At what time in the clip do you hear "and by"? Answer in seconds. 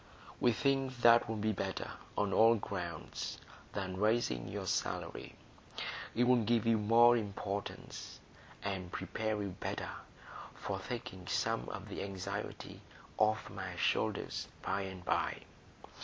14.81-15.43